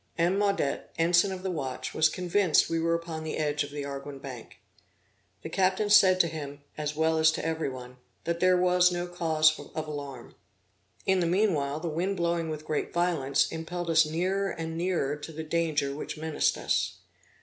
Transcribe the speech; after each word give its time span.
M. 0.17 0.39
Maudet, 0.39 0.89
ensign 0.97 1.31
of 1.31 1.43
the 1.43 1.51
watch, 1.51 1.93
was 1.93 2.09
convinced 2.09 2.71
we 2.71 2.79
were 2.79 2.95
upon 2.95 3.23
the 3.23 3.37
edge 3.37 3.63
of 3.63 3.69
the 3.69 3.85
Arguin 3.85 4.17
Bank. 4.17 4.57
The 5.43 5.49
captain 5.49 5.91
said 5.91 6.19
to 6.21 6.27
him, 6.27 6.63
as 6.75 6.95
well 6.95 7.19
as 7.19 7.29
to 7.33 7.45
every 7.45 7.69
one, 7.69 7.97
that 8.23 8.39
there 8.39 8.57
was 8.57 8.91
no 8.91 9.05
cause 9.05 9.59
of 9.59 9.87
alarm. 9.87 10.33
In 11.05 11.19
the 11.19 11.27
meanwhile, 11.27 11.79
the 11.79 11.87
wind 11.87 12.17
blowing 12.17 12.49
with 12.49 12.65
great 12.65 12.91
violence, 12.91 13.47
impelled 13.51 13.91
us 13.91 14.03
nearer 14.03 14.49
and 14.49 14.75
nearer 14.75 15.15
to 15.17 15.31
the 15.31 15.43
danger 15.43 15.93
which 15.93 16.17
menaced 16.17 16.57
us. 16.57 16.97